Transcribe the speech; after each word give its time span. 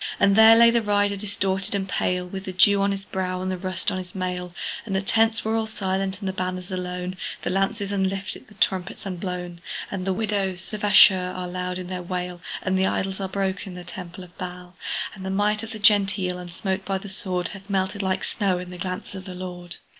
And 0.19 0.35
there 0.35 0.55
lay 0.55 0.71
the 0.71 0.81
rider 0.81 1.15
distorted 1.15 1.75
and 1.75 1.87
pale, 1.87 2.25
With 2.25 2.45
the 2.45 2.51
dew 2.51 2.81
on 2.81 2.89
his 2.89 3.05
brow, 3.05 3.39
and 3.39 3.51
the 3.51 3.57
rust 3.59 3.91
on 3.91 3.99
his 3.99 4.15
mail: 4.15 4.51
And 4.83 4.95
the 4.95 5.01
tents 5.01 5.45
were 5.45 5.55
all 5.55 5.67
silent, 5.67 6.17
the 6.19 6.33
banners 6.33 6.71
alone, 6.71 7.17
The 7.43 7.51
lances 7.51 7.91
unlifted, 7.91 8.47
the 8.47 8.55
trumpet 8.55 9.05
unblown. 9.05 9.61
And 9.91 10.03
the 10.07 10.11
widows 10.11 10.73
of 10.73 10.83
Ashur 10.83 11.31
are 11.35 11.47
loud 11.47 11.77
in 11.77 11.85
their 11.85 12.01
wail, 12.01 12.41
And 12.63 12.79
the 12.79 12.87
idols 12.87 13.19
are 13.19 13.29
broke 13.29 13.67
in 13.67 13.75
the 13.75 13.83
temple 13.83 14.23
of 14.23 14.35
Baal; 14.39 14.75
And 15.13 15.23
the 15.23 15.29
might 15.29 15.61
of 15.61 15.69
the 15.69 15.77
Gentile, 15.77 16.39
unsmote 16.39 16.83
by 16.83 16.97
the 16.97 17.07
sword, 17.07 17.49
Hath 17.49 17.69
melted 17.69 18.01
like 18.01 18.23
snow 18.23 18.57
in 18.57 18.71
the 18.71 18.79
glance 18.79 19.13
of 19.13 19.25
the 19.25 19.35
Lord! 19.35 19.75